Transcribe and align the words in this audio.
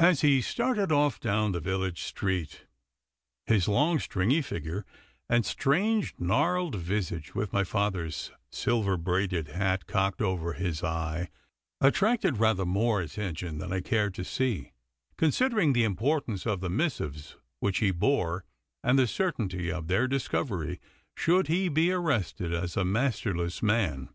As 0.00 0.22
he 0.22 0.40
started 0.42 0.90
off 0.90 1.20
down 1.20 1.52
the 1.52 1.60
village 1.60 2.02
street, 2.02 2.66
his 3.46 3.68
long 3.68 4.00
stringy 4.00 4.42
figure 4.42 4.84
and 5.30 5.46
strange 5.46 6.16
gnarled 6.18 6.74
visage, 6.74 7.32
with 7.36 7.52
my 7.52 7.62
father's 7.62 8.32
silver 8.50 8.96
braided 8.96 9.46
hat 9.50 9.86
cocked 9.86 10.20
over 10.20 10.54
his 10.54 10.82
eye, 10.82 11.28
attracted 11.80 12.38
rather 12.38 12.66
more 12.66 13.02
attention 13.02 13.58
than 13.58 13.72
I 13.72 13.80
cared 13.80 14.14
to 14.14 14.24
see, 14.24 14.72
considering 15.16 15.74
the 15.74 15.84
importance 15.84 16.44
of 16.44 16.58
the 16.60 16.68
missives 16.68 17.36
which 17.60 17.78
he 17.78 17.92
bore, 17.92 18.44
and 18.82 18.98
the 18.98 19.06
certainty 19.06 19.70
of 19.70 19.86
their 19.86 20.08
discovery 20.08 20.80
should 21.16 21.46
he 21.46 21.68
be 21.68 21.92
arrested 21.92 22.52
as 22.52 22.76
a 22.76 22.84
masterless 22.84 23.62
man. 23.62 24.08